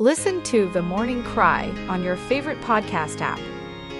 Listen 0.00 0.42
to 0.44 0.66
The 0.70 0.80
Morning 0.80 1.22
Cry 1.22 1.68
on 1.90 2.02
your 2.02 2.16
favorite 2.16 2.58
podcast 2.62 3.20
app. 3.20 3.38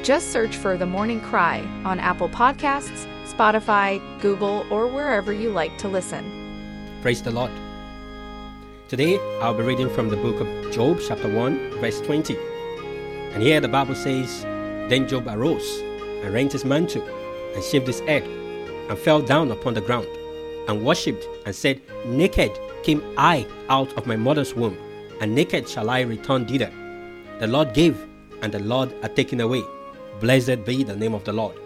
Just 0.03 0.33
search 0.33 0.57
for 0.57 0.79
The 0.79 0.87
Morning 0.87 1.21
Cry 1.21 1.61
on 1.85 2.01
Apple 2.01 2.31
Podcasts, 2.31 3.07
Spotify, 3.27 4.01
Google, 4.23 4.67
or 4.71 4.87
wherever 4.87 5.31
you 5.31 5.51
like 5.51 5.77
to 5.77 5.89
listen. 5.89 6.25
Praise 7.03 7.23
the 7.23 7.31
Lord. 7.31 7.51
Today 8.89 9.19
I'll 9.43 9.53
be 9.53 9.63
reading 9.63 9.91
from 9.91 10.09
the 10.09 10.17
book 10.17 10.41
of 10.41 10.73
Job, 10.73 11.01
chapter 11.07 11.29
1, 11.29 11.81
verse 11.83 12.01
20. 12.01 12.35
And 13.35 13.43
here 13.43 13.61
the 13.61 13.69
Bible 13.69 13.95
says, 13.95 14.45
Then 14.89 15.07
Job 15.07 15.29
arose 15.29 15.81
and 16.23 16.33
rent 16.33 16.53
his 16.53 16.65
mantle 16.65 17.07
and 17.55 17.63
shaved 17.63 17.87
his 17.87 18.01
head 18.01 18.23
and 18.23 18.99
fell 18.99 19.21
down 19.21 19.51
upon 19.51 19.75
the 19.75 19.83
ground 19.83 20.09
and 20.67 20.83
worshipped 20.83 21.27
and 21.45 21.55
said, 21.55 21.83
Naked 22.07 22.59
came 22.85 23.03
I 23.19 23.47
out 23.69 23.93
of 23.99 24.07
my 24.07 24.17
mother's 24.17 24.55
womb, 24.55 24.79
and 25.21 25.35
naked 25.35 25.69
shall 25.69 25.91
I 25.91 26.01
return 26.01 26.47
thither. 26.47 26.73
The 27.39 27.47
Lord 27.47 27.73
gave, 27.75 28.07
and 28.43 28.53
the 28.53 28.59
Lord 28.59 28.93
hath 29.03 29.15
taken 29.15 29.41
away. 29.41 29.63
Blessed 30.21 30.65
be 30.65 30.83
the 30.83 30.97
name 30.97 31.15
of 31.15 31.25
the 31.25 31.33
Lord. 31.33 31.57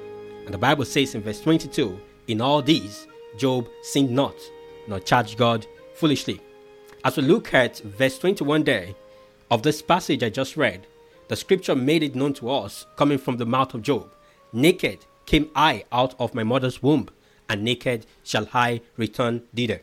And 0.45 0.53
the 0.53 0.59
Bible 0.59 0.85
says 0.85 1.15
in 1.15 1.23
verse 1.23 1.41
22 1.41 1.99
In 2.29 2.41
all 2.41 2.61
these, 2.63 3.07
Job 3.39 3.69
sinned 3.83 4.11
not, 4.11 4.37
nor 4.87 5.01
charged 5.01 5.39
God 5.39 5.67
foolishly. 5.95 6.41
As 7.05 7.17
we 7.17 7.23
look 7.23 7.55
at 7.55 7.79
verse 7.79 8.19
21 8.19 8.65
there 8.65 8.89
of 9.51 9.63
this 9.63 9.83
passage 9.83 10.23
I 10.23 10.31
just 10.31 10.57
read, 10.57 10.87
the 11.29 11.37
scripture 11.37 11.75
made 11.75 12.03
it 12.03 12.15
known 12.15 12.35
to 12.35 12.51
us 12.51 12.87
coming 12.97 13.19
from 13.19 13.39
the 13.39 13.47
mouth 13.47 13.73
of 13.75 13.83
Job 13.83 14.11
Naked 14.55 15.07
came 15.27 15.51
I 15.57 15.85
out 15.91 16.15
of 16.21 16.35
my 16.35 16.45
mother's 16.45 16.81
womb, 16.81 17.09
and 17.49 17.65
naked 17.65 18.07
shall 18.23 18.49
I 18.55 18.83
return 18.97 19.43
thither. 19.53 19.83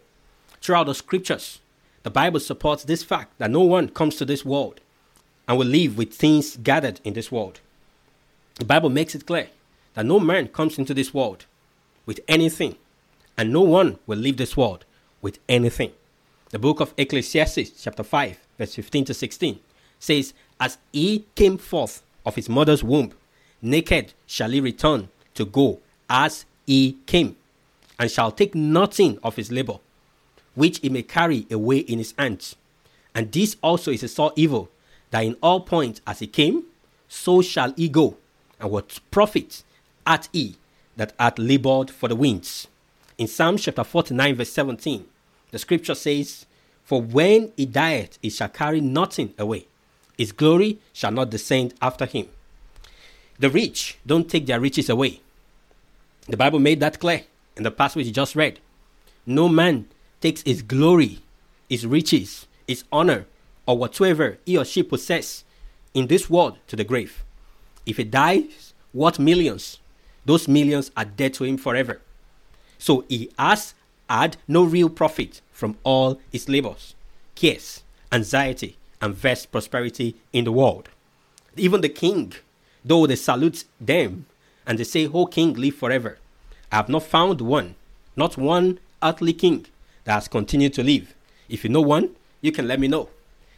Throughout 0.62 0.86
the 0.86 0.96
scriptures, 0.96 1.60
the 2.04 2.10
Bible 2.10 2.40
supports 2.40 2.84
this 2.84 3.04
fact 3.04 3.38
that 3.38 3.52
no 3.52 3.62
one 3.62 3.90
comes 3.90 4.16
to 4.16 4.26
this 4.26 4.44
world 4.44 4.80
and 5.48 5.58
will 5.58 5.68
live 5.68 5.98
with 5.98 6.14
things 6.14 6.58
gathered 6.58 7.00
in 7.04 7.14
this 7.14 7.32
world. 7.32 7.60
The 8.56 8.66
Bible 8.66 8.90
makes 8.90 9.16
it 9.16 9.26
clear 9.26 9.50
that 9.94 10.06
no 10.06 10.20
man 10.20 10.48
comes 10.48 10.78
into 10.78 10.94
this 10.94 11.14
world 11.14 11.46
with 12.06 12.20
anything, 12.28 12.76
and 13.38 13.52
no 13.52 13.62
one 13.62 14.00
will 14.08 14.18
leave 14.18 14.38
this 14.38 14.58
world 14.58 14.86
with 15.22 15.40
anything. 15.48 15.92
The 16.50 16.60
book 16.60 16.80
of 16.80 16.94
Ecclesiastes, 16.98 17.82
chapter 17.82 18.04
5, 18.04 18.40
verse 18.58 18.76
15 18.76 19.06
to 19.06 19.14
16, 19.14 19.60
says, 20.00 20.34
As 20.60 20.78
he 20.92 21.26
came 21.36 21.58
forth 21.58 22.02
of 22.26 22.36
his 22.36 22.50
mother's 22.50 22.84
womb, 22.84 23.14
naked 23.62 24.14
shall 24.26 24.50
he 24.50 24.60
return 24.60 25.10
to 25.36 25.46
go 25.46 25.80
as 26.10 26.46
he 26.66 26.98
came, 27.06 27.36
and 28.00 28.10
shall 28.10 28.32
take 28.32 28.56
nothing 28.56 29.20
of 29.24 29.36
his 29.36 29.52
labor, 29.52 29.78
which 30.56 30.80
he 30.80 30.90
may 30.90 31.04
carry 31.04 31.46
away 31.50 31.78
in 31.78 31.98
his 31.98 32.14
hands. 32.18 32.56
And 33.14 33.32
this 33.32 33.56
also 33.62 33.92
is 33.92 34.04
a 34.04 34.08
sore 34.08 34.34
evil, 34.36 34.70
that 35.12 35.26
in 35.26 35.36
all 35.42 35.62
points 35.62 36.02
as 36.08 36.20
he 36.20 36.28
came, 36.28 36.64
so 37.08 37.42
shall 37.42 37.74
he 37.74 37.90
go, 37.90 38.18
and 38.60 38.72
what 38.72 39.00
profit 39.12 39.64
hath 40.08 40.30
he 40.32 40.56
that 40.96 41.14
hath 41.20 41.38
labored 41.38 41.92
for 41.92 42.08
the 42.08 42.16
winds? 42.16 42.68
In 43.18 43.28
Psalm 43.28 43.58
chapter 43.58 43.84
49, 43.84 44.36
verse 44.36 44.52
17, 44.52 45.06
the 45.52 45.60
scripture 45.60 45.96
says, 45.96 46.46
For 46.84 47.02
when 47.02 47.52
he 47.58 47.66
dieth, 47.66 48.18
he 48.22 48.30
shall 48.30 48.50
carry 48.50 48.82
nothing 48.82 49.34
away. 49.38 49.68
His 50.18 50.32
glory 50.32 50.80
shall 50.94 51.12
not 51.12 51.30
descend 51.30 51.74
after 51.82 52.06
him. 52.06 52.28
The 53.40 53.50
rich 53.50 53.98
don't 54.06 54.30
take 54.30 54.46
their 54.46 54.60
riches 54.60 54.90
away. 54.90 55.20
The 56.28 56.38
Bible 56.38 56.60
made 56.60 56.80
that 56.80 57.00
clear 57.00 57.24
in 57.58 57.64
the 57.64 57.72
passage 57.72 58.06
we 58.06 58.12
just 58.12 58.36
read. 58.36 58.60
No 59.26 59.50
man 59.50 59.88
takes 60.22 60.44
his 60.44 60.62
glory, 60.62 61.20
his 61.68 61.86
riches, 61.86 62.48
his 62.68 62.84
honor, 62.92 63.26
or 63.66 63.78
whatsoever 63.78 64.38
he 64.46 64.58
or 64.58 64.64
she 64.66 64.84
possess 64.84 65.44
in 65.94 66.08
this 66.08 66.30
world 66.30 66.58
to 66.68 66.76
the 66.76 66.84
grave. 66.84 67.24
If 67.86 67.98
he 67.98 68.04
dies, 68.04 68.74
what 68.94 69.20
millions? 69.20 69.80
Those 70.26 70.48
millions 70.48 70.92
are 70.96 71.06
dead 71.06 71.34
to 71.36 71.44
him 71.44 71.58
forever. 71.58 72.00
So 72.78 73.06
he 73.10 73.32
has 73.38 73.74
had 74.10 74.38
no 74.48 74.64
real 74.64 74.90
profit 74.90 75.42
from 75.52 75.78
all 75.84 76.20
his 76.32 76.48
labors, 76.48 76.96
cares, 77.36 77.84
anxiety, 78.12 78.78
and 79.02 79.16
vast 79.16 79.52
prosperity 79.52 80.16
in 80.32 80.44
the 80.46 80.52
world. 80.52 80.90
Even 81.58 81.82
the 81.82 81.90
king, 81.90 82.34
though 82.86 83.08
they 83.08 83.16
salute 83.16 83.66
them 83.80 84.26
and 84.66 84.78
they 84.78 84.84
say, 84.84 85.08
O 85.08 85.26
king, 85.26 85.54
live 85.54 85.76
forever, 85.76 86.20
I 86.72 86.78
have 86.78 86.90
not 86.90 87.04
found 87.04 87.42
one, 87.42 87.76
not 88.16 88.38
one 88.38 88.80
earthly 89.02 89.34
king 89.34 89.66
that 90.04 90.14
has 90.14 90.28
continued 90.28 90.74
to 90.74 90.84
live. 90.84 91.16
If 91.50 91.64
you 91.64 91.70
know 91.70 91.82
one, 91.82 92.16
you 92.42 92.52
can 92.52 92.68
let 92.68 92.80
me 92.80 92.88
know. 92.88 93.10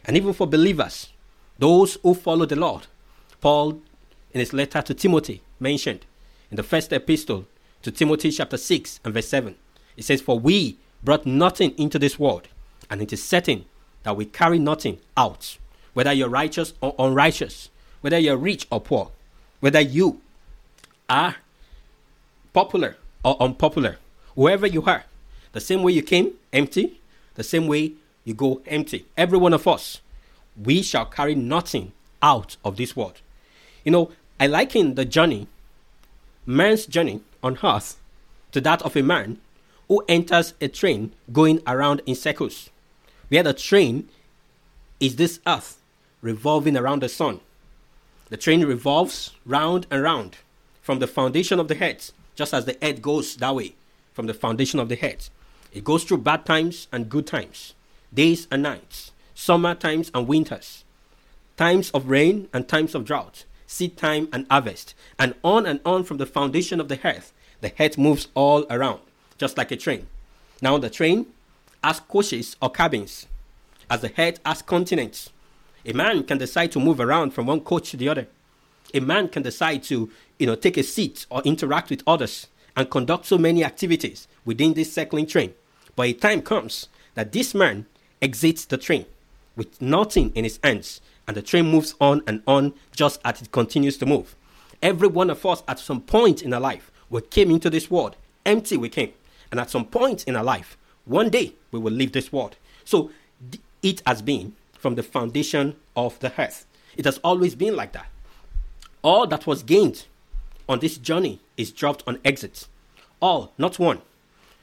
And 0.04 0.16
even 0.16 0.32
for 0.32 0.46
believers, 0.46 1.08
those 1.58 1.98
who 2.02 2.14
follow 2.14 2.46
the 2.46 2.56
Lord, 2.56 2.86
Paul, 3.40 3.80
in 4.32 4.40
his 4.40 4.52
letter 4.52 4.82
to 4.82 4.94
Timothy, 4.94 5.42
mentioned 5.60 6.04
in 6.50 6.56
the 6.56 6.62
first 6.62 6.92
epistle 6.92 7.46
to 7.82 7.90
Timothy, 7.90 8.30
chapter 8.30 8.56
6 8.56 9.00
and 9.04 9.14
verse 9.14 9.28
7, 9.28 9.54
it 9.96 10.04
says, 10.04 10.20
For 10.20 10.38
we 10.38 10.78
brought 11.02 11.26
nothing 11.26 11.74
into 11.78 11.98
this 11.98 12.18
world, 12.18 12.48
and 12.90 13.00
it 13.00 13.12
is 13.12 13.22
certain 13.22 13.64
that 14.02 14.16
we 14.16 14.24
carry 14.24 14.58
nothing 14.58 14.98
out, 15.16 15.58
whether 15.92 16.12
you're 16.12 16.28
righteous 16.28 16.74
or 16.80 16.94
unrighteous, 16.98 17.70
whether 18.00 18.18
you're 18.18 18.36
rich 18.36 18.66
or 18.70 18.80
poor, 18.80 19.10
whether 19.60 19.80
you 19.80 20.20
are 21.08 21.36
popular 22.52 22.96
or 23.24 23.40
unpopular, 23.40 23.98
whoever 24.34 24.66
you 24.66 24.82
are, 24.84 25.04
the 25.54 25.60
same 25.60 25.82
way 25.82 25.92
you 25.92 26.02
came 26.02 26.32
empty, 26.52 27.00
the 27.36 27.44
same 27.44 27.68
way 27.68 27.92
you 28.24 28.34
go 28.34 28.60
empty. 28.66 29.06
Every 29.16 29.38
one 29.38 29.54
of 29.54 29.66
us, 29.66 30.00
we 30.60 30.82
shall 30.82 31.06
carry 31.06 31.34
nothing 31.36 31.92
out 32.20 32.56
of 32.64 32.76
this 32.76 32.96
world. 32.96 33.20
You 33.84 33.92
know, 33.92 34.10
I 34.40 34.48
liken 34.48 34.96
the 34.96 35.04
journey, 35.04 35.46
man's 36.44 36.86
journey 36.86 37.20
on 37.42 37.58
earth, 37.62 37.96
to 38.50 38.60
that 38.62 38.82
of 38.82 38.96
a 38.96 39.02
man 39.02 39.38
who 39.86 40.04
enters 40.08 40.54
a 40.60 40.66
train 40.66 41.12
going 41.32 41.60
around 41.68 42.02
in 42.04 42.16
circles, 42.16 42.70
where 43.28 43.44
the 43.44 43.54
train 43.54 44.08
is 44.98 45.16
this 45.16 45.38
earth 45.46 45.78
revolving 46.20 46.76
around 46.76 47.02
the 47.02 47.08
sun. 47.08 47.40
The 48.28 48.36
train 48.36 48.64
revolves 48.64 49.32
round 49.46 49.86
and 49.88 50.02
round 50.02 50.36
from 50.82 50.98
the 50.98 51.06
foundation 51.06 51.60
of 51.60 51.68
the 51.68 51.76
head, 51.76 52.10
just 52.34 52.52
as 52.52 52.64
the 52.64 52.76
head 52.82 53.02
goes 53.02 53.36
that 53.36 53.54
way 53.54 53.74
from 54.12 54.26
the 54.26 54.34
foundation 54.34 54.80
of 54.80 54.88
the 54.88 54.96
head. 54.96 55.28
It 55.74 55.82
goes 55.82 56.04
through 56.04 56.18
bad 56.18 56.46
times 56.46 56.86
and 56.92 57.10
good 57.10 57.26
times, 57.26 57.74
days 58.14 58.46
and 58.48 58.62
nights, 58.62 59.10
summer 59.34 59.74
times 59.74 60.08
and 60.14 60.28
winters, 60.28 60.84
times 61.56 61.90
of 61.90 62.08
rain 62.08 62.48
and 62.52 62.68
times 62.68 62.94
of 62.94 63.04
drought, 63.04 63.44
seed 63.66 63.96
time 63.96 64.28
and 64.32 64.46
harvest, 64.48 64.94
and 65.18 65.34
on 65.42 65.66
and 65.66 65.80
on 65.84 66.04
from 66.04 66.18
the 66.18 66.26
foundation 66.26 66.80
of 66.80 66.88
the 66.88 67.04
earth. 67.04 67.32
The 67.60 67.70
head 67.70 67.98
moves 67.98 68.28
all 68.34 68.64
around, 68.70 69.00
just 69.36 69.58
like 69.58 69.72
a 69.72 69.76
train. 69.76 70.06
Now, 70.62 70.78
the 70.78 70.88
train 70.88 71.26
has 71.82 71.98
coaches 71.98 72.54
or 72.62 72.70
cabins, 72.70 73.26
as 73.90 74.00
the 74.00 74.08
head 74.08 74.38
has 74.46 74.62
continents. 74.62 75.30
A 75.84 75.92
man 75.92 76.22
can 76.22 76.38
decide 76.38 76.70
to 76.72 76.80
move 76.80 77.00
around 77.00 77.32
from 77.32 77.46
one 77.46 77.60
coach 77.60 77.90
to 77.90 77.96
the 77.96 78.08
other. 78.08 78.28
A 78.94 79.00
man 79.00 79.28
can 79.28 79.42
decide 79.42 79.82
to, 79.84 80.08
you 80.38 80.46
know, 80.46 80.54
take 80.54 80.76
a 80.76 80.84
seat 80.84 81.26
or 81.30 81.42
interact 81.42 81.90
with 81.90 82.04
others 82.06 82.46
and 82.76 82.88
conduct 82.88 83.26
so 83.26 83.38
many 83.38 83.64
activities 83.64 84.28
within 84.44 84.74
this 84.74 84.92
circling 84.92 85.26
train. 85.26 85.52
But 85.96 86.08
a 86.08 86.12
time 86.12 86.42
comes 86.42 86.88
that 87.14 87.32
this 87.32 87.54
man 87.54 87.86
exits 88.20 88.64
the 88.64 88.78
train 88.78 89.06
with 89.56 89.80
nothing 89.80 90.32
in 90.34 90.44
his 90.44 90.58
hands, 90.62 91.00
and 91.26 91.36
the 91.36 91.42
train 91.42 91.66
moves 91.66 91.94
on 92.00 92.22
and 92.26 92.42
on 92.46 92.74
just 92.94 93.20
as 93.24 93.40
it 93.40 93.52
continues 93.52 93.96
to 93.98 94.06
move. 94.06 94.34
Every 94.82 95.08
one 95.08 95.30
of 95.30 95.44
us, 95.46 95.62
at 95.68 95.78
some 95.78 96.00
point 96.00 96.42
in 96.42 96.52
our 96.52 96.60
life, 96.60 96.90
we 97.08 97.20
came 97.22 97.50
into 97.50 97.70
this 97.70 97.90
world 97.90 98.16
empty. 98.44 98.76
We 98.76 98.88
came, 98.88 99.12
and 99.50 99.60
at 99.60 99.70
some 99.70 99.86
point 99.86 100.24
in 100.24 100.36
our 100.36 100.44
life, 100.44 100.76
one 101.04 101.30
day 101.30 101.54
we 101.70 101.78
will 101.78 101.92
leave 101.92 102.12
this 102.12 102.32
world. 102.32 102.56
So 102.84 103.10
it 103.82 104.02
has 104.06 104.22
been 104.22 104.54
from 104.72 104.94
the 104.94 105.02
foundation 105.02 105.76
of 105.96 106.18
the 106.20 106.32
earth. 106.38 106.66
It 106.96 107.04
has 107.04 107.18
always 107.18 107.54
been 107.54 107.76
like 107.76 107.92
that. 107.92 108.06
All 109.02 109.26
that 109.26 109.46
was 109.46 109.62
gained 109.62 110.06
on 110.68 110.78
this 110.80 110.98
journey 110.98 111.40
is 111.56 111.70
dropped 111.72 112.02
on 112.06 112.18
exit. 112.24 112.66
All, 113.20 113.52
not 113.58 113.78
one. 113.78 114.00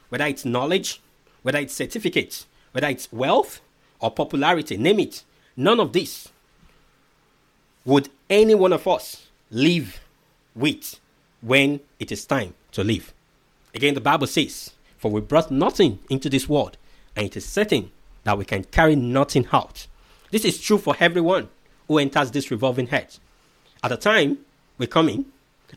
Whether 0.08 0.26
it's 0.26 0.44
knowledge, 0.44 1.00
whether 1.42 1.58
it's 1.58 1.74
certificates, 1.74 2.46
whether 2.72 2.88
it's 2.88 3.12
wealth 3.12 3.60
or 4.00 4.10
popularity, 4.10 4.76
name 4.76 5.00
it. 5.00 5.24
None 5.56 5.80
of 5.80 5.92
this 5.92 6.28
would 7.84 8.08
any 8.30 8.54
one 8.54 8.72
of 8.72 8.86
us 8.86 9.28
live 9.50 10.00
with 10.54 10.98
when 11.40 11.80
it 11.98 12.12
is 12.12 12.24
time 12.24 12.54
to 12.72 12.82
live. 12.84 13.12
Again, 13.74 13.94
the 13.94 14.00
Bible 14.00 14.26
says, 14.26 14.72
For 14.98 15.10
we 15.10 15.20
brought 15.20 15.50
nothing 15.50 15.98
into 16.08 16.28
this 16.28 16.48
world, 16.48 16.76
and 17.16 17.26
it 17.26 17.36
is 17.36 17.44
certain 17.44 17.90
that 18.24 18.38
we 18.38 18.44
can 18.44 18.64
carry 18.64 18.96
nothing 18.96 19.46
out. 19.52 19.86
This 20.30 20.44
is 20.44 20.60
true 20.60 20.78
for 20.78 20.96
everyone 21.00 21.48
who 21.88 21.98
enters 21.98 22.30
this 22.30 22.50
revolving 22.50 22.86
head. 22.86 23.16
At 23.82 23.92
a 23.92 23.96
time, 23.96 24.38
we 24.78 24.86
come 24.86 25.08
in, 25.08 25.26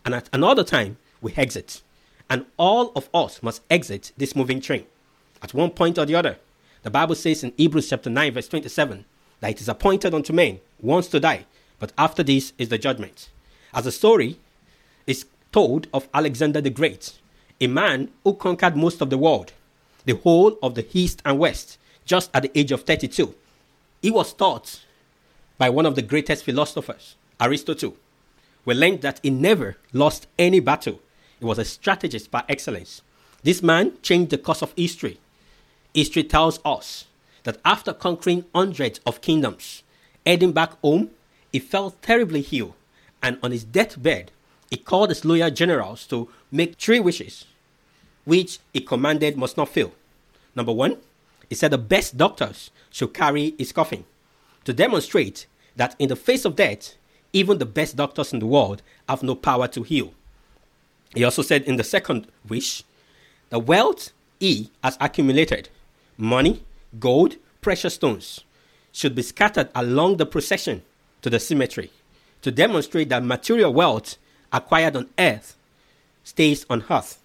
and 0.06 0.14
at 0.14 0.30
another 0.32 0.64
time, 0.64 0.98
we 1.22 1.34
exit. 1.36 1.82
And 2.30 2.46
all 2.58 2.92
of 2.96 3.10
us 3.14 3.42
must 3.42 3.62
exit 3.70 4.12
this 4.18 4.36
moving 4.36 4.62
train 4.62 4.86
at 5.42 5.54
one 5.54 5.72
point 5.72 5.98
or 5.98 6.06
the 6.06 6.16
other. 6.16 6.38
The 6.84 6.92
Bible 6.92 7.16
says 7.16 7.44
in 7.44 7.54
Hebrews 7.58 7.90
chapter 7.90 8.10
9, 8.10 8.34
verse 8.34 8.48
27, 8.48 9.06
that 9.40 9.52
it 9.52 9.62
is 9.62 9.70
appointed 9.70 10.14
unto 10.14 10.34
men 10.34 10.60
once 10.82 11.08
to 11.08 11.20
die, 11.20 11.46
but 11.80 11.92
after 11.98 12.24
this 12.24 12.54
is 12.58 12.70
the 12.70 12.78
judgment. 12.78 13.30
As 13.74 13.86
the 13.86 13.92
story 13.92 14.38
is 15.08 15.26
told 15.52 15.88
of 15.94 16.08
Alexander 16.14 16.62
the 16.62 16.70
Great, 16.70 17.20
a 17.60 17.68
man 17.68 18.10
who 18.24 18.34
conquered 18.34 18.76
most 18.76 19.02
of 19.02 19.10
the 19.10 19.18
world, 19.18 19.54
the 20.06 20.16
whole 20.16 20.58
of 20.62 20.76
the 20.76 20.88
East 20.94 21.22
and 21.26 21.40
West, 21.40 21.78
just 22.06 22.30
at 22.34 22.44
the 22.44 22.60
age 22.60 22.72
of 22.72 22.84
32. 22.84 23.34
He 24.02 24.12
was 24.12 24.34
taught 24.34 24.82
by 25.58 25.70
one 25.70 25.86
of 25.86 25.96
the 25.96 26.02
greatest 26.02 26.44
philosophers, 26.44 27.16
Aristotle. 27.40 27.96
We 28.66 28.74
learned 28.76 29.02
that 29.02 29.20
he 29.24 29.30
never 29.30 29.78
lost 29.94 30.28
any 30.38 30.60
battle. 30.60 31.00
He 31.40 31.46
was 31.46 31.58
a 31.58 31.66
strategist 31.66 32.32
by 32.32 32.44
excellence. 32.48 33.02
This 33.44 33.62
man 33.62 33.94
changed 34.02 34.32
the 34.32 34.38
course 34.38 34.62
of 34.62 34.74
history. 34.76 35.20
History 35.96 36.26
tells 36.26 36.60
us 36.66 37.06
that 37.44 37.58
after 37.64 37.94
conquering 37.94 38.44
hundreds 38.54 39.00
of 39.06 39.22
kingdoms, 39.22 39.82
heading 40.26 40.52
back 40.52 40.78
home, 40.82 41.12
he 41.54 41.60
fell 41.60 41.92
terribly 42.02 42.46
ill, 42.52 42.76
and 43.24 43.40
on 43.42 43.52
his 43.52 43.64
deathbed, 43.64 44.30
he 44.70 44.76
called 44.76 45.10
his 45.10 45.24
loyal 45.24 45.50
generals 45.50 46.06
to 46.08 46.30
make 46.52 46.76
three 46.76 47.00
wishes, 47.00 47.46
which 48.26 48.60
he 48.74 48.82
commanded 48.82 49.38
must 49.38 49.56
not 49.56 49.70
fail. 49.70 49.94
Number 50.54 50.74
one, 50.74 50.98
he 51.50 51.56
said 51.56 51.72
the 51.72 51.78
best 51.78 52.18
doctors 52.18 52.72
should 52.92 53.14
carry 53.14 53.56
his 53.58 53.72
coffin 53.72 54.04
to 54.66 54.74
demonstrate 54.74 55.46
that 55.78 55.96
in 55.98 56.10
the 56.10 56.16
face 56.18 56.44
of 56.44 56.58
death, 56.58 56.96
even 57.32 57.58
the 57.58 57.66
best 57.66 57.96
doctors 57.96 58.34
in 58.34 58.40
the 58.40 58.46
world 58.46 58.82
have 59.08 59.24
no 59.24 59.36
power 59.36 59.68
to 59.70 59.84
heal. 59.84 60.14
He 61.14 61.24
also 61.24 61.42
said 61.42 61.64
in 61.64 61.78
the 61.78 61.84
second 61.86 62.28
wish, 62.50 62.84
the 63.50 63.60
wealth 63.60 64.12
he 64.42 64.72
has 64.84 64.98
accumulated, 65.00 65.70
money, 66.18 66.64
gold, 67.00 67.36
precious 67.62 67.96
stones, 67.96 68.44
should 68.92 69.16
be 69.16 69.22
scattered 69.22 69.70
along 69.76 70.18
the 70.18 70.26
procession 70.26 70.82
to 71.22 71.30
the 71.30 71.40
cemetery 71.40 71.92
to 72.42 72.52
demonstrate 72.52 73.10
that 73.10 73.24
material 73.24 73.74
wealth 73.74 74.18
acquired 74.54 74.96
on 74.96 75.10
earth 75.18 75.56
stays 76.24 76.66
on 76.70 76.84
earth. 76.90 77.20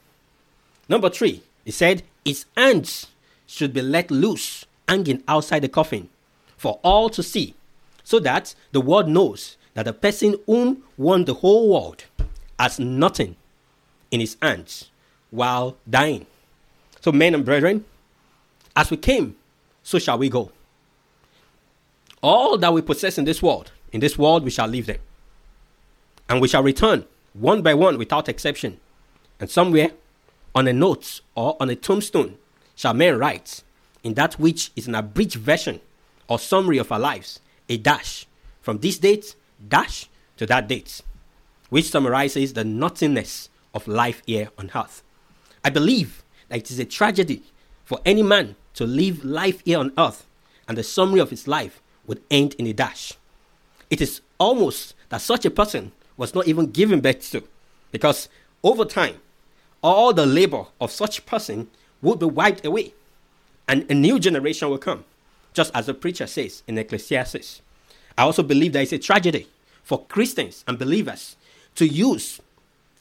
Number 0.88 1.10
three, 1.10 1.42
he 1.64 1.70
said 1.70 2.02
his 2.25 2.46
hands 2.56 3.08
should 3.46 3.72
be 3.72 3.82
let 3.82 4.10
loose, 4.10 4.66
hanging 4.88 5.22
outside 5.28 5.60
the 5.60 5.69
coffin 5.69 6.08
for 6.56 6.78
all 6.82 7.08
to 7.10 7.22
see, 7.22 7.54
so 8.04 8.19
that 8.20 8.54
the 8.72 8.81
world 8.81 9.08
knows 9.08 9.56
that 9.75 9.84
the 9.84 9.93
person 9.93 10.36
whom 10.46 10.82
won 10.96 11.25
the 11.25 11.34
whole 11.34 11.72
world 11.72 12.04
has 12.58 12.78
nothing 12.78 13.36
in 14.10 14.20
his 14.20 14.36
hands 14.43 14.90
while 15.31 15.76
dying. 15.88 16.26
So, 17.00 17.12
men 17.12 17.34
and 17.34 17.44
brethren, 17.44 17.84
as 18.76 18.90
we 18.90 18.96
came, 18.96 19.37
so 19.82 19.99
shall 19.99 20.19
we 20.19 20.28
go. 20.28 20.52
All 22.22 22.58
that 22.58 22.72
we 22.72 22.82
possess 22.82 23.19
in 23.19 23.25
this 23.25 23.43
world, 23.43 23.72
in 23.93 24.00
this 24.00 24.19
world 24.19 24.44
we 24.44 24.50
shall 24.50 24.69
leave 24.69 24.87
them. 24.87 24.99
And 26.28 26.40
we 26.40 26.49
shall 26.49 26.62
return 26.62 27.06
one 27.32 27.62
by 27.62 27.75
one 27.75 27.99
without 27.99 28.28
exception. 28.28 28.78
And 29.38 29.50
somewhere 29.50 29.93
on 30.55 30.69
a 30.69 30.72
note 30.72 31.20
or 31.34 31.56
on 31.61 31.70
a 31.70 31.76
tombstone 31.76 32.37
shall 32.75 32.94
men 32.94 33.19
write, 33.19 33.62
in 34.02 34.14
that 34.14 34.34
which 34.34 34.70
is 34.76 34.87
an 34.87 34.94
abridged 34.94 35.37
version 35.37 35.81
or 36.28 36.38
summary 36.38 36.78
of 36.78 36.93
our 36.93 37.00
lives, 37.00 37.40
a 37.69 37.76
dash 37.76 38.26
from 38.61 38.78
this 38.78 38.99
date, 38.99 39.34
dash 39.67 40.08
to 40.37 40.46
that 40.46 40.69
date, 40.69 41.02
which 41.69 41.90
summarizes 41.90 42.52
the 42.52 42.64
nothingness 42.64 43.49
of 43.75 43.88
life 43.88 44.22
here 44.26 44.50
on 44.58 44.70
earth. 44.75 45.02
I 45.64 45.70
believe 45.70 46.22
that 46.49 46.58
it 46.58 46.70
is 46.70 46.78
a 46.78 46.84
tragedy 46.84 47.43
for 47.90 48.00
any 48.06 48.22
man 48.22 48.54
to 48.72 48.87
live 48.87 49.25
life 49.25 49.64
here 49.64 49.81
on 49.81 49.92
earth 49.98 50.25
and 50.69 50.78
the 50.78 50.82
summary 50.84 51.19
of 51.19 51.31
his 51.31 51.48
life 51.48 51.82
would 52.06 52.22
end 52.31 52.54
in 52.54 52.64
a 52.69 52.72
dash. 52.72 53.14
It 53.90 54.00
is 54.00 54.20
almost 54.38 54.94
that 55.08 55.20
such 55.20 55.44
a 55.44 55.50
person 55.50 55.90
was 56.16 56.32
not 56.32 56.46
even 56.46 56.70
given 56.70 57.00
birth 57.00 57.28
to 57.32 57.42
because 57.90 58.28
over 58.62 58.84
time 58.84 59.16
all 59.82 60.12
the 60.12 60.25
labor 60.25 60.66
of 60.81 60.92
such 60.92 61.26
person 61.26 61.66
would 62.00 62.20
be 62.20 62.26
wiped 62.26 62.64
away 62.64 62.94
and 63.66 63.90
a 63.90 63.94
new 63.94 64.20
generation 64.20 64.70
will 64.70 64.78
come 64.78 65.04
just 65.52 65.75
as 65.75 65.86
the 65.86 65.94
preacher 65.94 66.28
says 66.28 66.62
in 66.69 66.78
ecclesiastes 66.78 67.60
i 68.16 68.22
also 68.22 68.43
believe 68.43 68.72
that 68.72 68.82
it's 68.82 68.93
a 68.93 68.98
tragedy 68.98 69.48
for 69.82 70.04
christians 70.04 70.64
and 70.69 70.78
believers 70.78 71.36
to 71.75 71.86
use 71.86 72.40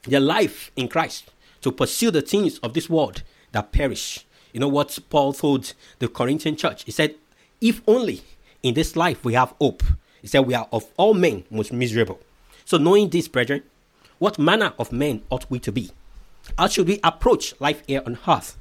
their 0.03 0.19
life 0.19 0.71
in 0.75 0.87
christ 0.87 1.29
to 1.61 1.71
pursue 1.71 2.09
the 2.09 2.21
things 2.21 2.57
of 2.59 2.73
this 2.73 2.89
world 2.89 3.21
that 3.51 3.71
perish 3.71 4.25
you 4.53 4.59
know 4.59 4.67
what 4.67 4.97
paul 5.09 5.33
told 5.33 5.73
the 5.99 6.07
corinthian 6.07 6.55
church 6.55 6.83
he 6.83 6.91
said 6.91 7.15
if 7.61 7.81
only 7.87 8.21
in 8.63 8.73
this 8.73 8.95
life 8.95 9.23
we 9.23 9.33
have 9.33 9.53
hope 9.59 9.83
he 10.21 10.27
said 10.27 10.39
we 10.39 10.53
are 10.53 10.67
of 10.71 10.85
all 10.97 11.13
men 11.13 11.43
most 11.49 11.71
miserable 11.71 12.19
so 12.65 12.77
knowing 12.77 13.09
this 13.09 13.27
brethren 13.27 13.63
what 14.17 14.37
manner 14.37 14.73
of 14.77 14.91
men 14.91 15.21
ought 15.29 15.49
we 15.49 15.59
to 15.59 15.71
be 15.71 15.91
how 16.57 16.67
should 16.67 16.87
we 16.87 16.99
approach 17.03 17.53
life 17.59 17.83
here 17.87 18.01
on 18.05 18.17
earth? 18.27 18.57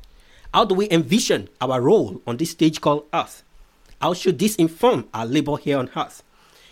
How 0.53 0.65
do 0.65 0.75
we 0.75 0.91
envision 0.91 1.49
our 1.61 1.81
role 1.81 2.23
on 2.27 2.37
this 2.37 2.51
stage 2.51 2.81
called 2.81 3.07
earth? 3.13 3.43
How 4.01 4.15
should 4.15 4.39
this 4.39 4.57
inform 4.57 5.09
our 5.13 5.27
labor 5.27 5.57
here 5.57 5.79
on 5.79 5.91
earth? 5.97 6.23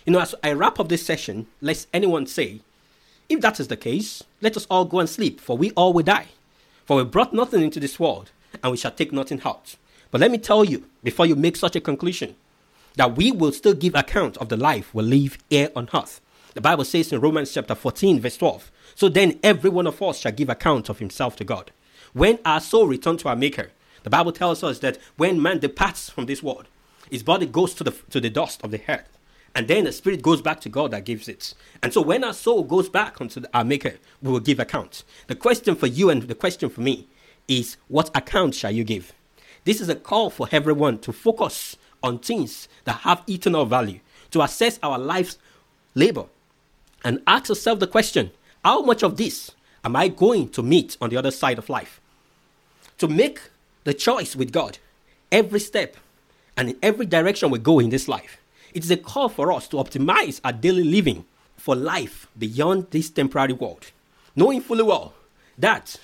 You 0.05 0.13
know, 0.13 0.19
as 0.19 0.33
I 0.43 0.53
wrap 0.53 0.79
up 0.79 0.89
this 0.89 1.05
session, 1.05 1.47
lest 1.61 1.87
anyone 1.93 2.27
say, 2.27 2.61
if 3.29 3.41
that 3.41 3.59
is 3.59 3.67
the 3.67 3.75
case, 3.75 4.23
let 4.41 4.55
us 4.55 4.65
all 4.69 4.85
go 4.85 4.99
and 4.99 5.09
sleep, 5.09 5.41
for 5.41 5.57
we 5.57 5.71
all 5.71 5.91
will 5.91 6.03
die. 6.03 6.27
For 6.85 6.97
we 6.97 7.03
brought 7.03 7.33
nothing 7.33 7.61
into 7.61 7.79
this 7.81 7.99
world, 7.99 8.31
and 8.63 8.71
we 8.71 8.77
shall 8.77 8.91
take 8.91 9.11
nothing 9.11 9.41
out. 9.45 9.75
But 10.11 10.21
let 10.21 10.31
me 10.31 10.37
tell 10.37 10.63
you, 10.63 10.85
before 11.03 11.25
you 11.25 11.35
make 11.35 11.55
such 11.55 11.75
a 11.75 11.81
conclusion, 11.81 12.35
that 12.95 13.15
we 13.15 13.31
will 13.31 13.51
still 13.51 13.73
give 13.73 13.95
account 13.95 14.37
of 14.37 14.49
the 14.49 14.57
life 14.57 14.93
we 14.93 15.03
live 15.03 15.37
here 15.49 15.69
on 15.75 15.89
earth. 15.93 16.21
The 16.53 16.61
Bible 16.61 16.85
says 16.85 17.13
in 17.13 17.21
Romans 17.21 17.53
chapter 17.53 17.75
14, 17.75 18.19
verse 18.19 18.37
12, 18.37 18.71
so 18.95 19.09
then 19.09 19.39
every 19.43 19.69
one 19.69 19.85
of 19.85 20.01
us 20.01 20.19
shall 20.19 20.31
give 20.31 20.49
account 20.49 20.89
of 20.89 20.99
himself 20.99 21.35
to 21.35 21.43
God. 21.43 21.71
When 22.13 22.39
our 22.45 22.59
soul 22.59 22.87
returns 22.87 23.21
to 23.21 23.29
our 23.29 23.35
Maker, 23.35 23.69
the 24.03 24.09
Bible 24.09 24.31
tells 24.31 24.63
us 24.63 24.79
that 24.79 24.97
when 25.17 25.41
man 25.41 25.59
departs 25.59 26.09
from 26.09 26.25
this 26.25 26.41
world, 26.41 26.67
his 27.11 27.23
body 27.23 27.45
goes 27.45 27.73
to 27.75 27.83
the, 27.83 27.91
to 28.09 28.19
the 28.19 28.29
dust 28.29 28.61
of 28.63 28.71
the 28.71 28.81
earth. 28.89 29.17
And 29.53 29.67
then 29.67 29.85
the 29.85 29.91
spirit 29.91 30.21
goes 30.21 30.41
back 30.41 30.61
to 30.61 30.69
God 30.69 30.91
that 30.91 31.05
gives 31.05 31.27
it. 31.27 31.53
And 31.81 31.93
so 31.93 32.01
when 32.01 32.23
our 32.23 32.33
soul 32.33 32.63
goes 32.63 32.89
back 32.89 33.19
unto 33.21 33.43
our 33.53 33.63
Maker, 33.63 33.95
we 34.21 34.31
will 34.31 34.39
give 34.39 34.59
account. 34.59 35.03
The 35.27 35.35
question 35.35 35.75
for 35.75 35.87
you 35.87 36.09
and 36.09 36.23
the 36.23 36.35
question 36.35 36.69
for 36.69 36.81
me 36.81 37.07
is 37.47 37.77
what 37.87 38.15
account 38.15 38.55
shall 38.55 38.71
you 38.71 38.83
give? 38.83 39.13
This 39.63 39.81
is 39.81 39.89
a 39.89 39.95
call 39.95 40.29
for 40.29 40.47
everyone 40.51 40.99
to 40.99 41.11
focus 41.11 41.75
on 42.03 42.19
things 42.19 42.67
that 42.85 42.99
have 42.99 43.23
eternal 43.27 43.65
value, 43.65 43.99
to 44.31 44.41
assess 44.41 44.79
our 44.83 44.97
life's 44.97 45.37
labor, 45.95 46.25
and 47.03 47.21
ask 47.27 47.49
yourself 47.49 47.79
the 47.79 47.87
question 47.87 48.31
how 48.63 48.81
much 48.81 49.03
of 49.03 49.17
this 49.17 49.51
am 49.83 49.95
I 49.95 50.07
going 50.09 50.49
to 50.49 50.63
meet 50.63 50.97
on 51.01 51.09
the 51.09 51.17
other 51.17 51.31
side 51.31 51.57
of 51.57 51.69
life? 51.69 52.01
To 52.97 53.07
make 53.07 53.39
the 53.83 53.93
choice 53.93 54.35
with 54.35 54.51
God 54.51 54.79
every 55.31 55.59
step 55.59 55.95
and 56.57 56.69
in 56.69 56.77
every 56.81 57.05
direction 57.05 57.49
we 57.49 57.59
go 57.59 57.79
in 57.79 57.89
this 57.89 58.07
life. 58.07 58.37
It 58.73 58.83
is 58.83 58.91
a 58.91 58.97
call 58.97 59.29
for 59.29 59.51
us 59.51 59.67
to 59.69 59.77
optimize 59.77 60.41
our 60.43 60.51
daily 60.51 60.83
living 60.83 61.25
for 61.55 61.75
life 61.75 62.27
beyond 62.37 62.87
this 62.91 63.09
temporary 63.09 63.53
world. 63.53 63.91
Knowing 64.35 64.61
fully 64.61 64.83
well 64.83 65.13
that 65.57 65.97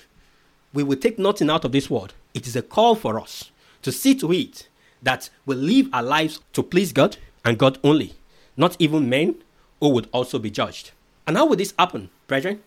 we 0.74 0.82
will 0.82 0.96
take 0.96 1.18
nothing 1.18 1.48
out 1.48 1.64
of 1.64 1.72
this 1.72 1.88
world, 1.88 2.12
it 2.34 2.46
is 2.46 2.56
a 2.56 2.62
call 2.62 2.96
for 2.96 3.18
us 3.18 3.50
to 3.82 3.92
see 3.92 4.14
to 4.16 4.32
it 4.32 4.68
that 5.02 5.30
we 5.46 5.54
live 5.54 5.88
our 5.92 6.02
lives 6.02 6.40
to 6.52 6.62
please 6.62 6.92
God 6.92 7.16
and 7.44 7.58
God 7.58 7.78
only, 7.84 8.14
not 8.56 8.76
even 8.78 9.08
men 9.08 9.36
who 9.80 9.90
would 9.90 10.08
also 10.12 10.38
be 10.38 10.50
judged. 10.50 10.90
And 11.26 11.36
how 11.36 11.46
would 11.46 11.60
this 11.60 11.74
happen, 11.78 12.10
brethren? 12.26 12.62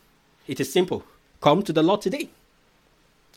It 0.48 0.60
is 0.60 0.72
simple. 0.72 1.04
Come 1.42 1.62
to 1.64 1.74
the 1.74 1.84
Lord 1.84 2.02
today. 2.02 2.30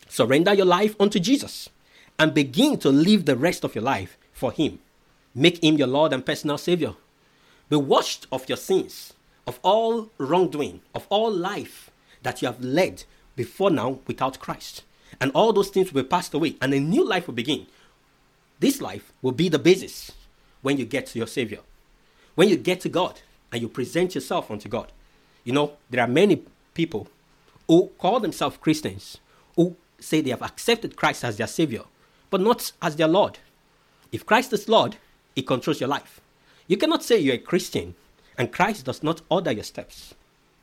Surrender 0.07 0.53
your 0.53 0.65
life 0.65 0.95
unto 0.99 1.19
Jesus 1.19 1.69
and 2.17 2.33
begin 2.33 2.77
to 2.77 2.89
live 2.89 3.25
the 3.25 3.35
rest 3.35 3.63
of 3.63 3.75
your 3.75 3.83
life 3.83 4.17
for 4.31 4.51
Him. 4.51 4.79
Make 5.35 5.63
Him 5.63 5.77
your 5.77 5.87
Lord 5.87 6.13
and 6.13 6.25
personal 6.25 6.57
Savior. 6.57 6.93
Be 7.69 7.75
washed 7.75 8.27
of 8.31 8.47
your 8.47 8.57
sins, 8.57 9.13
of 9.47 9.59
all 9.63 10.09
wrongdoing, 10.17 10.81
of 10.93 11.07
all 11.09 11.31
life 11.31 11.89
that 12.23 12.41
you 12.41 12.47
have 12.47 12.61
led 12.61 13.03
before 13.35 13.69
now 13.69 13.99
without 14.07 14.39
Christ. 14.39 14.83
And 15.19 15.31
all 15.33 15.53
those 15.53 15.69
things 15.69 15.91
will 15.91 16.03
be 16.03 16.07
passed 16.07 16.33
away, 16.33 16.55
and 16.61 16.73
a 16.73 16.79
new 16.79 17.05
life 17.07 17.27
will 17.27 17.33
begin. 17.33 17.67
This 18.59 18.81
life 18.81 19.11
will 19.21 19.31
be 19.31 19.49
the 19.49 19.59
basis 19.59 20.11
when 20.61 20.77
you 20.77 20.85
get 20.85 21.07
to 21.07 21.17
your 21.17 21.27
Savior. 21.27 21.59
When 22.35 22.47
you 22.47 22.57
get 22.57 22.79
to 22.81 22.89
God 22.89 23.21
and 23.51 23.61
you 23.61 23.67
present 23.67 24.15
yourself 24.15 24.49
unto 24.49 24.69
God. 24.69 24.91
You 25.43 25.53
know, 25.53 25.73
there 25.89 26.03
are 26.03 26.07
many 26.07 26.43
people 26.73 27.07
who 27.67 27.91
call 27.97 28.19
themselves 28.19 28.57
Christians 28.57 29.17
who 29.55 29.75
say 29.99 30.21
they 30.21 30.29
have 30.29 30.41
accepted 30.41 30.95
Christ 30.95 31.23
as 31.23 31.37
their 31.37 31.47
Savior, 31.47 31.83
but 32.29 32.41
not 32.41 32.71
as 32.81 32.95
their 32.95 33.07
Lord. 33.07 33.39
If 34.11 34.25
Christ 34.25 34.53
is 34.53 34.69
Lord, 34.69 34.97
He 35.35 35.41
controls 35.41 35.79
your 35.79 35.89
life. 35.89 36.21
You 36.67 36.77
cannot 36.77 37.03
say 37.03 37.17
you're 37.17 37.35
a 37.35 37.39
Christian 37.39 37.95
and 38.37 38.51
Christ 38.51 38.85
does 38.85 39.03
not 39.03 39.21
order 39.29 39.51
your 39.51 39.63
steps. 39.63 40.13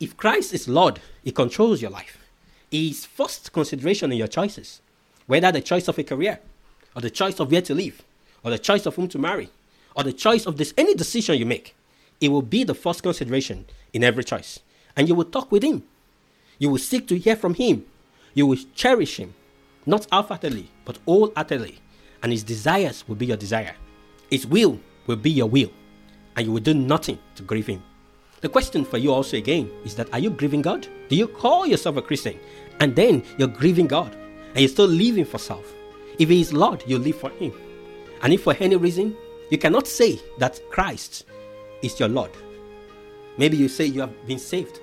If 0.01 0.17
Christ 0.17 0.55
is 0.55 0.69
Lord, 0.69 1.01
He 1.23 1.33
controls 1.33 1.83
your 1.83 1.91
life. 1.91 2.28
Is 2.71 3.07
first 3.07 3.53
consideration 3.53 4.13
in 4.13 4.19
your 4.19 4.29
choices, 4.29 4.83
whether 5.27 5.51
the 5.51 5.63
choice 5.63 5.89
of 5.89 5.99
a 5.99 6.05
career, 6.05 6.39
or 6.95 7.01
the 7.01 7.09
choice 7.11 7.41
of 7.41 7.51
where 7.51 7.63
to 7.63 7.75
live, 7.75 8.03
or 8.45 8.51
the 8.51 8.59
choice 8.59 8.85
of 8.85 8.95
whom 8.95 9.09
to 9.09 9.19
marry, 9.19 9.49
or 9.97 10.05
the 10.05 10.13
choice 10.13 10.45
of 10.45 10.59
this 10.59 10.75
any 10.77 10.95
decision 10.95 11.39
you 11.39 11.47
make, 11.47 11.75
it 12.21 12.29
will 12.29 12.43
be 12.43 12.65
the 12.65 12.75
first 12.75 13.03
consideration 13.03 13.65
in 13.95 14.05
every 14.05 14.23
choice. 14.23 14.61
And 14.97 15.09
you 15.09 15.15
will 15.15 15.25
talk 15.25 15.51
with 15.51 15.63
him. 15.63 15.83
You 16.59 16.69
will 16.69 16.79
seek 16.79 17.09
to 17.09 17.19
hear 17.19 17.37
from 17.37 17.55
him. 17.55 17.87
You 18.35 18.47
will 18.47 18.59
cherish 18.75 19.17
him, 19.17 19.33
not 19.87 20.07
half-heartedly, 20.13 20.69
but 20.85 20.99
all 21.07 21.29
wholeheartedly. 21.29 21.79
And 22.23 22.33
his 22.33 22.43
desires 22.43 23.07
will 23.09 23.15
be 23.15 23.27
your 23.27 23.37
desire. 23.37 23.77
His 24.29 24.47
will 24.47 24.79
will 25.07 25.17
be 25.17 25.31
your 25.31 25.49
will. 25.49 25.71
And 26.37 26.47
you 26.47 26.53
will 26.53 26.61
do 26.61 26.75
nothing 26.75 27.19
to 27.37 27.43
grieve 27.43 27.69
him. 27.69 27.83
The 28.43 28.49
question 28.49 28.85
for 28.85 28.99
you 28.99 29.13
also 29.13 29.39
again 29.39 29.71
is 29.85 29.95
that 29.95 30.13
are 30.13 30.19
you 30.19 30.31
grieving 30.31 30.63
God? 30.63 30.87
Do 31.09 31.17
you 31.17 31.27
call 31.27 31.67
yourself 31.67 31.97
a 31.97 32.03
Christian 32.03 32.39
and 32.81 32.95
then 32.95 33.25
you're 33.39 33.49
grieving 33.49 33.87
God 33.87 34.15
and 34.51 34.59
you're 34.59 34.69
still 34.69 34.87
living 34.87 35.25
for 35.25 35.39
self? 35.39 35.73
If 36.19 36.29
He 36.29 36.41
is 36.41 36.53
Lord, 36.53 36.85
you 36.87 36.99
live 36.99 37.17
for 37.17 37.31
Him. 37.31 37.53
And 38.23 38.33
if 38.33 38.43
for 38.43 38.55
any 38.61 38.77
reason 38.77 39.17
you 39.51 39.59
cannot 39.59 39.87
say 39.87 40.21
that 40.39 40.61
Christ 40.71 41.25
is 41.83 41.99
your 41.99 42.09
Lord, 42.09 42.31
maybe 43.39 43.57
you 43.57 43.69
say 43.69 43.87
you 43.87 44.01
have 44.01 44.27
been 44.27 44.39
saved, 44.39 44.81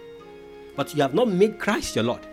but 0.76 0.96
you 0.96 1.02
have 1.02 1.14
not 1.14 1.28
made 1.28 1.60
Christ 1.60 1.96
your 1.96 2.06
Lord. 2.06 2.26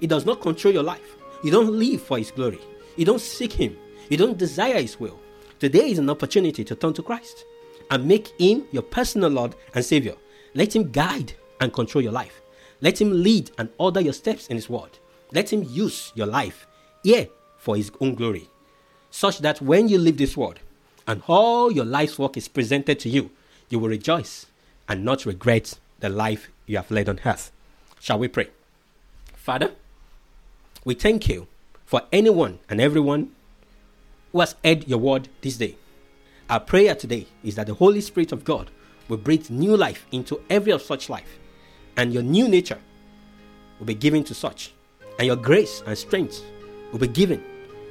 He 0.00 0.06
does 0.06 0.26
not 0.26 0.40
control 0.40 0.74
your 0.74 0.82
life. 0.82 1.16
You 1.42 1.50
don't 1.50 1.72
live 1.72 2.02
for 2.02 2.18
His 2.18 2.30
glory. 2.30 2.60
You 2.96 3.04
don't 3.04 3.20
seek 3.20 3.52
Him. 3.52 3.76
You 4.10 4.16
don't 4.16 4.36
desire 4.36 4.80
His 4.80 5.00
will. 5.00 5.18
Today 5.58 5.90
is 5.90 5.98
an 5.98 6.10
opportunity 6.10 6.64
to 6.64 6.74
turn 6.74 6.92
to 6.94 7.02
Christ 7.02 7.44
and 7.90 8.04
make 8.04 8.28
Him 8.40 8.64
your 8.72 8.82
personal 8.82 9.30
Lord 9.30 9.54
and 9.74 9.84
Savior. 9.84 10.14
Let 10.54 10.74
Him 10.74 10.90
guide 10.90 11.32
and 11.60 11.72
control 11.72 12.02
your 12.02 12.12
life. 12.12 12.42
Let 12.80 13.00
Him 13.00 13.22
lead 13.22 13.50
and 13.58 13.68
order 13.78 14.00
your 14.00 14.12
steps 14.12 14.46
in 14.46 14.56
His 14.56 14.68
word. 14.68 14.98
Let 15.32 15.52
Him 15.52 15.64
use 15.68 16.12
your 16.14 16.26
life 16.26 16.66
here 17.02 17.28
for 17.56 17.76
His 17.76 17.90
own 18.00 18.14
glory, 18.14 18.48
such 19.10 19.38
that 19.40 19.60
when 19.60 19.88
you 19.88 19.98
leave 19.98 20.18
this 20.18 20.36
world 20.36 20.60
and 21.06 21.22
all 21.26 21.70
your 21.72 21.84
life's 21.84 22.18
work 22.18 22.36
is 22.36 22.48
presented 22.48 22.98
to 23.00 23.08
you, 23.08 23.30
you 23.68 23.78
will 23.78 23.88
rejoice 23.88 24.46
and 24.88 25.04
not 25.04 25.26
regret 25.26 25.78
the 26.00 26.08
life 26.08 26.50
you 26.66 26.76
have 26.76 26.90
led 26.90 27.08
on 27.08 27.20
earth. 27.24 27.50
Shall 28.00 28.18
we 28.18 28.28
pray? 28.28 28.48
Father, 29.34 29.72
we 30.84 30.94
thank 30.94 31.28
you 31.28 31.46
for 31.84 32.02
anyone 32.12 32.58
and 32.68 32.80
everyone 32.80 33.32
who 34.32 34.40
has 34.40 34.54
heard 34.64 34.86
your 34.86 34.98
word 34.98 35.28
this 35.40 35.56
day. 35.56 35.76
Our 36.48 36.60
prayer 36.60 36.94
today 36.94 37.26
is 37.42 37.56
that 37.56 37.66
the 37.66 37.74
Holy 37.74 38.00
Spirit 38.00 38.32
of 38.32 38.44
God 38.44 38.70
will 39.08 39.16
breathe 39.16 39.50
new 39.50 39.76
life 39.76 40.06
into 40.12 40.40
every 40.48 40.72
of 40.72 40.82
such 40.82 41.08
life, 41.08 41.38
and 41.98 42.14
your 42.14 42.22
new 42.22 42.48
nature 42.48 42.78
will 43.78 43.86
be 43.86 43.94
given 43.94 44.24
to 44.24 44.32
such, 44.32 44.72
and 45.18 45.26
your 45.26 45.36
grace 45.36 45.82
and 45.86 45.98
strength 45.98 46.42
will 46.92 47.00
be 47.00 47.08
given 47.08 47.44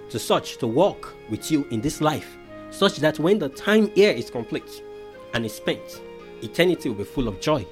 to 0.09 0.17
such 0.17 0.57
to 0.57 0.65
walk 0.65 1.13
with 1.29 1.51
you 1.51 1.67
in 1.71 1.81
this 1.81 2.01
life, 2.01 2.37
such 2.71 2.97
that 2.97 3.19
when 3.19 3.37
the 3.37 3.49
time 3.49 3.91
here 3.93 4.11
is 4.11 4.31
complete 4.31 4.81
and 5.33 5.45
is 5.45 5.53
spent, 5.53 6.01
eternity 6.41 6.89
will 6.89 6.95
be 6.95 7.03
full 7.03 7.27
of 7.27 7.39
joy 7.41 7.65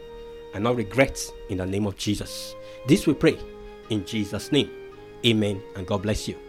and 0.54 0.63
not 0.63 0.75
regrets 0.75 1.32
in 1.50 1.58
the 1.58 1.65
name 1.65 1.88
of 1.88 1.96
Jesus. 1.96 2.56
This 2.86 3.08
we 3.08 3.13
pray 3.13 3.38
in 3.89 4.06
Jesus' 4.06 4.51
name. 4.51 4.70
Amen, 5.25 5.62
and 5.75 5.88
God 5.88 6.01
bless 6.01 6.27
you. 6.27 6.45